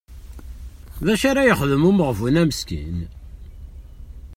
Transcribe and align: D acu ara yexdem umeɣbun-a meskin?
D 1.05 1.07
acu 1.13 1.25
ara 1.29 1.47
yexdem 1.47 1.87
umeɣbun-a 1.89 2.43
meskin? 2.49 2.97